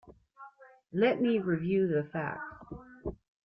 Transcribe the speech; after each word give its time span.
Let 0.91 1.21
me 1.21 1.37
review 1.37 1.87
the 1.87 2.09
facts. 2.11 2.63